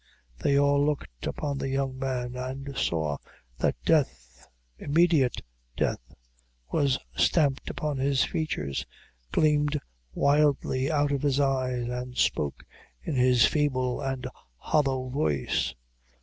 [0.39, 3.17] They all looked upon the young man, and saw,
[3.59, 4.47] that death,
[4.79, 5.43] immediate
[5.77, 6.15] death,
[6.71, 8.87] was stamped upon his features,
[9.31, 9.79] gleamed
[10.11, 12.63] wildly out of his eyes, and spoke
[13.03, 14.25] in his feeble and
[14.57, 15.75] hollow voice.